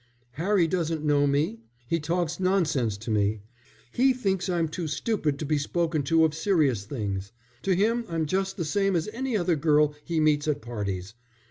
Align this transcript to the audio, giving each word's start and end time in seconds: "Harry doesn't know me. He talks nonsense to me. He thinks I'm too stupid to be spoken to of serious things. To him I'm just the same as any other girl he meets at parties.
"Harry 0.31 0.65
doesn't 0.67 1.05
know 1.05 1.27
me. 1.27 1.59
He 1.87 1.99
talks 1.99 2.39
nonsense 2.39 2.97
to 2.97 3.11
me. 3.11 3.43
He 3.91 4.13
thinks 4.13 4.49
I'm 4.49 4.67
too 4.67 4.87
stupid 4.87 5.37
to 5.37 5.45
be 5.45 5.59
spoken 5.59 6.01
to 6.05 6.25
of 6.25 6.33
serious 6.33 6.85
things. 6.85 7.31
To 7.61 7.75
him 7.75 8.05
I'm 8.09 8.25
just 8.25 8.57
the 8.57 8.65
same 8.65 8.95
as 8.95 9.07
any 9.13 9.37
other 9.37 9.55
girl 9.55 9.93
he 10.03 10.19
meets 10.19 10.47
at 10.47 10.59
parties. 10.59 11.13